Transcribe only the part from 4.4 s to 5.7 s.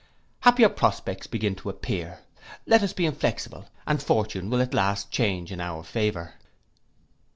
will at last change in